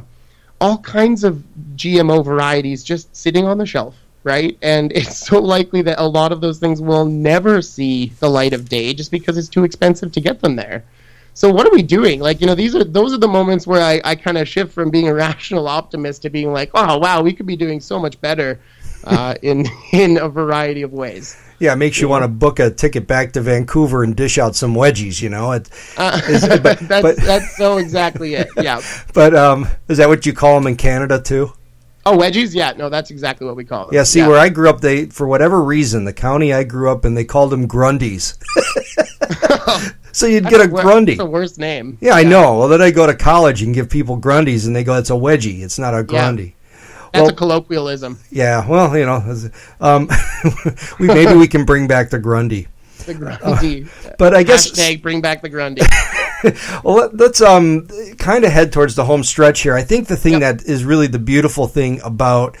[0.59, 1.43] all kinds of
[1.75, 4.57] GMO varieties just sitting on the shelf, right?
[4.61, 8.53] And it's so likely that a lot of those things will never see the light
[8.53, 10.83] of day just because it's too expensive to get them there.
[11.33, 12.19] So what are we doing?
[12.19, 14.73] Like, you know, these are those are the moments where I, I kind of shift
[14.73, 17.99] from being a rational optimist to being like, oh wow, we could be doing so
[17.99, 18.59] much better
[19.03, 21.39] uh, in in a variety of ways.
[21.59, 24.55] Yeah, it makes you want to book a ticket back to Vancouver and dish out
[24.55, 25.21] some wedgies.
[25.21, 28.47] You know, it, Uh, is- but, that's but, that's so exactly it.
[28.57, 28.81] Yeah.
[29.13, 31.51] but um, is that what you call them in Canada too?
[32.09, 32.53] Oh, wedgies?
[32.53, 33.95] Yeah, no, that's exactly what we call them.
[33.95, 37.05] Yeah, see, where I grew up, they for whatever reason, the county I grew up
[37.05, 38.37] in, they called them Grundies.
[40.11, 41.13] so you'd That's get a Grundy.
[41.13, 41.97] That's the worst name.
[42.01, 42.57] Yeah, I know.
[42.59, 45.13] Well, then I go to college and give people Grundies, and they go, "It's a
[45.13, 45.61] wedgie.
[45.63, 46.03] It's not a Yeah.
[46.03, 46.55] Grundy."
[47.13, 48.19] That's Well- a colloquialism.
[48.31, 49.23] Yeah, well, you know,
[49.79, 50.09] um,
[50.99, 52.67] we maybe we can bring back the Grundy.
[53.05, 53.83] The Grundy.
[54.05, 55.81] Uh, But I guess Hashtag bring back the Grundy.
[56.83, 59.75] well, let, let's um kind of head towards the home stretch here.
[59.75, 62.57] I think the thing that is really the beautiful thing about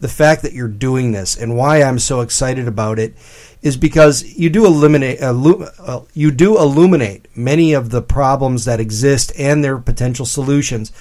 [0.00, 3.14] the fact that you're doing this and why I'm so excited about it
[3.62, 8.80] is because you do eliminate illu- uh, you do illuminate many of the problems that
[8.80, 10.92] exist and their potential solutions.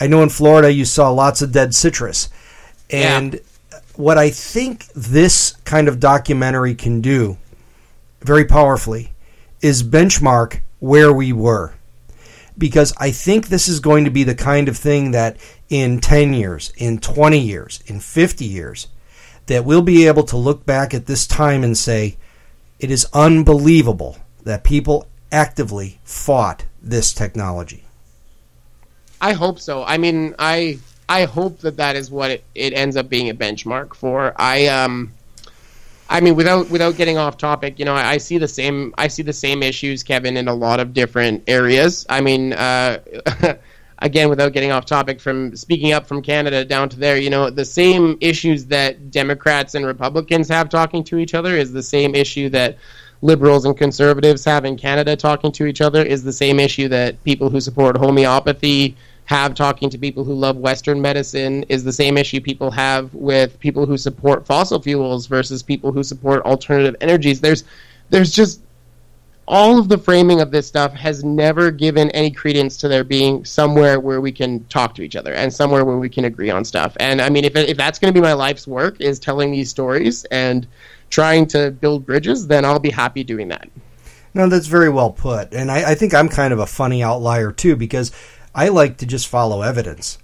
[0.00, 2.28] I know in Florida you saw lots of dead citrus,
[2.90, 3.40] and
[3.96, 7.36] what I think this kind of documentary can do
[8.20, 9.12] very powerfully
[9.60, 11.72] is benchmark where we were
[12.56, 15.36] because I think this is going to be the kind of thing that
[15.68, 18.88] in 10 years, in 20 years, in 50 years,
[19.46, 22.16] that we'll be able to look back at this time and say,
[22.78, 27.84] it is unbelievable that people actively fought this technology.
[29.20, 29.84] I hope so.
[29.84, 30.78] I mean, I
[31.08, 34.34] I hope that that is what it, it ends up being a benchmark for.
[34.36, 35.12] I um,
[36.08, 39.08] I mean, without without getting off topic, you know, I, I, see the same I
[39.08, 42.04] see the same issues, Kevin, in a lot of different areas.
[42.08, 42.98] I mean, uh,
[43.98, 47.48] again, without getting off topic, from speaking up from Canada down to there, you know,
[47.48, 52.14] the same issues that Democrats and Republicans have talking to each other is the same
[52.14, 52.76] issue that
[53.22, 57.22] liberals and conservatives have in Canada talking to each other is the same issue that
[57.24, 58.94] people who support homeopathy
[59.26, 63.58] have talking to people who love Western medicine is the same issue people have with
[63.58, 67.40] people who support fossil fuels versus people who support alternative energies.
[67.40, 67.64] There's
[68.10, 68.60] there's just
[69.46, 73.44] all of the framing of this stuff has never given any credence to there being
[73.44, 76.64] somewhere where we can talk to each other and somewhere where we can agree on
[76.64, 76.96] stuff.
[76.98, 79.68] And I mean, if, if that's going to be my life's work, is telling these
[79.68, 80.66] stories and
[81.10, 83.68] trying to build bridges, then I'll be happy doing that.
[84.32, 85.52] No, that's very well put.
[85.52, 88.12] And I, I think I'm kind of a funny outlier too because
[88.54, 90.18] I like to just follow evidence.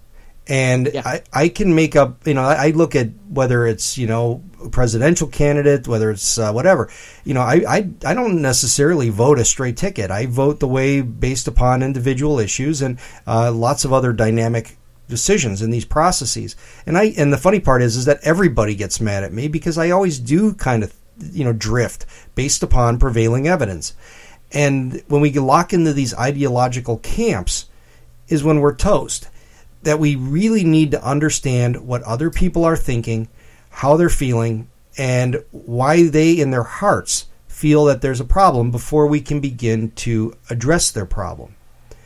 [0.47, 1.03] And yeah.
[1.05, 4.43] I, I can make up, you know, I, I, look at whether it's, you know,
[4.65, 6.91] a presidential candidate, whether it's uh, whatever.
[7.25, 10.11] You know, I, I, I don't necessarily vote a straight ticket.
[10.11, 14.77] I vote the way based upon individual issues and uh, lots of other dynamic
[15.11, 16.57] decisions in these processes.
[16.87, 19.77] And I and the funny part is is that everybody gets mad at me because
[19.77, 23.95] I always do kind of you know drift based upon prevailing evidence.
[24.53, 27.67] And when we lock into these ideological camps
[28.31, 29.29] is when we're toast.
[29.83, 33.29] That we really need to understand what other people are thinking,
[33.69, 39.07] how they're feeling, and why they in their hearts feel that there's a problem before
[39.07, 41.55] we can begin to address their problem.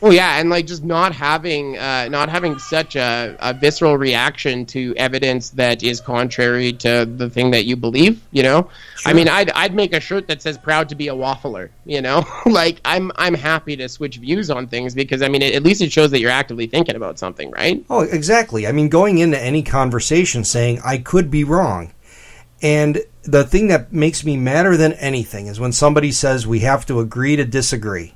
[0.06, 4.66] Oh yeah, and like just not having uh, not having such a, a, visceral reaction
[4.66, 8.20] to evidence that is contrary to the thing that you believe.
[8.30, 9.10] You know, sure.
[9.10, 12.02] I mean, I'd I'd make a shirt that says "proud to be a waffler." You
[12.02, 15.62] know, like I'm I'm happy to switch views on things because I mean, it, at
[15.62, 17.82] least it shows that you're actively thinking about something, right?
[17.88, 18.66] Oh, exactly.
[18.66, 21.94] I mean, going into any conversation saying I could be wrong,
[22.60, 26.84] and the thing that makes me madder than anything is when somebody says we have
[26.86, 28.12] to agree to disagree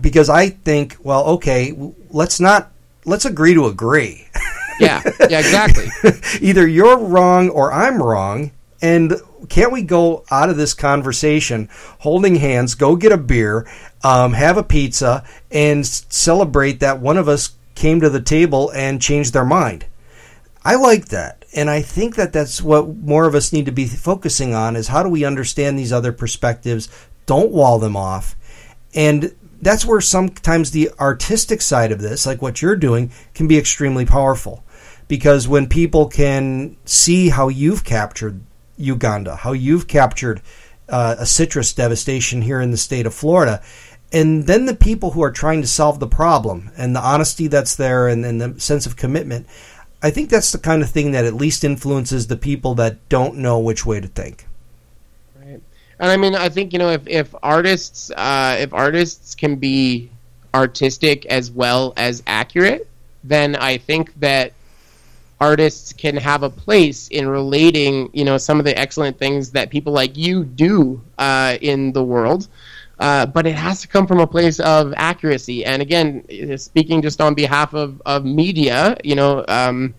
[0.00, 1.76] because I think, well, okay,
[2.10, 2.72] let's not
[3.04, 4.28] let's agree to agree.
[4.80, 5.88] yeah, yeah, exactly.
[6.40, 9.14] Either you're wrong or I'm wrong, and
[9.48, 11.68] can't we go out of this conversation
[12.00, 13.66] holding hands, go get a beer,
[14.02, 19.02] um, have a pizza, and celebrate that one of us came to the table and
[19.02, 19.86] changed their mind?
[20.64, 21.44] I like that.
[21.54, 24.88] And I think that that's what more of us need to be focusing on is
[24.88, 26.88] how do we understand these other perspectives?
[27.26, 28.34] Don't wall them off.
[28.94, 29.34] And
[29.64, 34.04] that's where sometimes the artistic side of this, like what you're doing, can be extremely
[34.04, 34.62] powerful.
[35.08, 38.40] Because when people can see how you've captured
[38.76, 40.40] Uganda, how you've captured
[40.88, 43.62] uh, a citrus devastation here in the state of Florida,
[44.12, 47.76] and then the people who are trying to solve the problem and the honesty that's
[47.76, 49.46] there and, and the sense of commitment,
[50.02, 53.36] I think that's the kind of thing that at least influences the people that don't
[53.36, 54.46] know which way to think.
[56.00, 60.10] And I mean, I think you know if if artists uh, if artists can be
[60.54, 62.88] artistic as well as accurate,
[63.22, 64.52] then I think that
[65.40, 69.70] artists can have a place in relating you know some of the excellent things that
[69.70, 72.48] people like you do uh, in the world.
[72.98, 75.64] Uh, but it has to come from a place of accuracy.
[75.64, 76.24] And again,
[76.56, 79.94] speaking just on behalf of, of media, you know, um,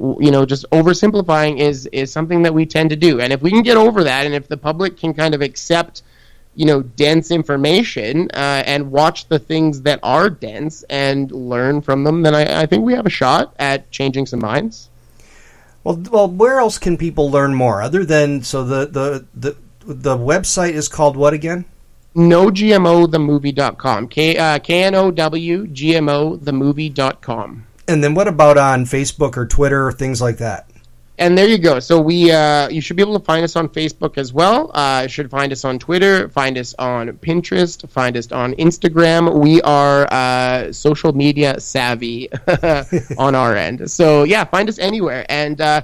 [0.00, 3.20] you know just oversimplifying is is something that we tend to do.
[3.20, 6.02] And if we can get over that and if the public can kind of accept
[6.54, 12.04] you know dense information uh, and watch the things that are dense and learn from
[12.04, 14.88] them then I, I, think we have a shot at changing some minds.
[15.84, 20.16] Well well where else can people learn more other than so the the the, the
[20.16, 21.66] website is called what again?
[22.16, 29.92] Knowgmothemovie.com k uh, k-n-o-w g-m-o themovie.com and then what about on Facebook or Twitter or
[29.92, 30.70] things like that?
[31.18, 31.80] And there you go.
[31.80, 34.70] So we, uh, you should be able to find us on Facebook as well.
[34.72, 39.38] Uh, you should find us on Twitter, find us on Pinterest, find us on Instagram.
[39.38, 42.30] We are uh, social media savvy
[43.18, 43.90] on our end.
[43.90, 45.26] So yeah, find us anywhere.
[45.28, 45.82] And uh,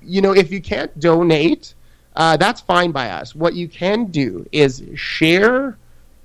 [0.00, 1.74] you know, if you can't donate,
[2.16, 3.34] uh, that's fine by us.
[3.34, 5.76] What you can do is share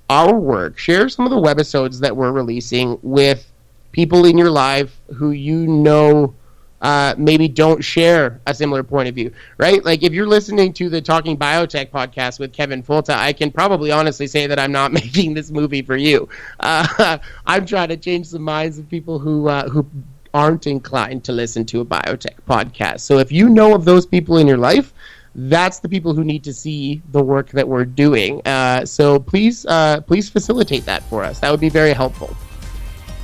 [0.08, 3.52] our work, share some of the webisodes that we're releasing with
[3.92, 6.34] people in your life who you know
[6.80, 9.84] uh, maybe don't share a similar point of view, right?
[9.84, 13.90] Like if you're listening to the Talking Biotech podcast with Kevin Folta, I can probably
[13.90, 16.28] honestly say that I'm not making this movie for you.
[16.60, 19.86] Uh, I'm trying to change the minds of people who uh, who
[20.34, 23.00] aren't inclined to listen to a biotech podcast.
[23.00, 24.92] So if you know of those people in your life,
[25.34, 28.42] that's the people who need to see the work that we're doing.
[28.46, 31.40] Uh, so please, uh, please facilitate that for us.
[31.40, 32.36] That would be very helpful.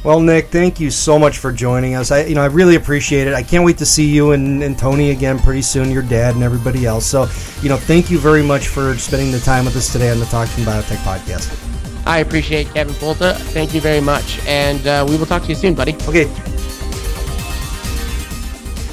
[0.05, 2.11] Well, Nick, thank you so much for joining us.
[2.11, 3.33] I, you know, I really appreciate it.
[3.33, 5.91] I can't wait to see you and, and Tony again pretty soon.
[5.91, 7.07] Your dad and everybody else.
[7.07, 7.23] So,
[7.63, 10.27] you know, thank you very much for spending the time with us today on the
[10.27, 11.59] Talking Biotech podcast.
[12.07, 13.35] I appreciate Kevin Folta.
[13.35, 15.95] Thank you very much, and uh, we will talk to you soon, buddy.
[16.07, 16.25] Okay.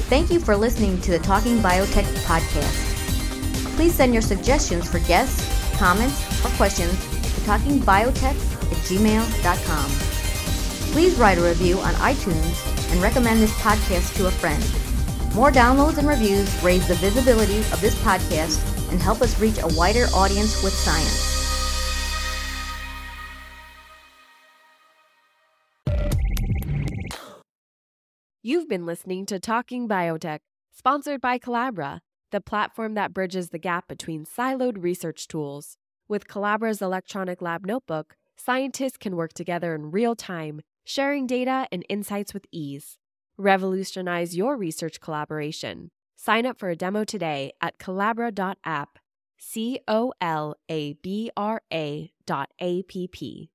[0.08, 2.88] Thank you for listening to the Talking Biotech podcast.
[3.76, 5.46] Please send your suggestions for guests,
[5.78, 10.11] comments, or questions to talkingbiotech at gmail.com.
[10.92, 14.62] Please write a review on iTunes and recommend this podcast to a friend.
[15.34, 18.60] More downloads and reviews raise the visibility of this podcast
[18.92, 21.30] and help us reach a wider audience with science.
[28.42, 30.40] You've been listening to Talking Biotech,
[30.76, 32.00] sponsored by Colabra,
[32.32, 35.78] the platform that bridges the gap between siloed research tools.
[36.06, 41.84] With Colabra's electronic lab notebook, scientists can work together in real time, sharing data and
[41.88, 42.98] insights with ease.
[43.36, 45.90] Revolutionize your research collaboration.
[46.16, 48.98] Sign up for a demo today at colabra.app.
[49.38, 53.50] C O L A B R A dot A P P.